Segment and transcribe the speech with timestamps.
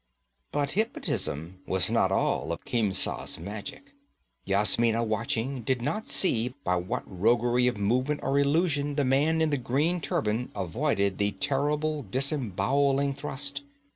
[0.51, 3.91] But hypnotism was not all of Khemsa's magic.
[4.45, 9.51] Yasmina, watching, did not see by what roguery of movement or illusion the man in
[9.51, 13.61] the green turban avoided the terrible disembowelling thrust.